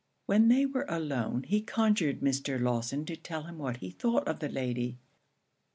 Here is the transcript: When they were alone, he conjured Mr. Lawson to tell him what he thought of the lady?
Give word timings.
When 0.25 0.47
they 0.47 0.65
were 0.65 0.87
alone, 0.89 1.43
he 1.43 1.61
conjured 1.61 2.21
Mr. 2.21 2.59
Lawson 2.59 3.05
to 3.05 3.15
tell 3.15 3.43
him 3.43 3.59
what 3.59 3.77
he 3.77 3.91
thought 3.91 4.27
of 4.27 4.39
the 4.39 4.49
lady? 4.49 4.97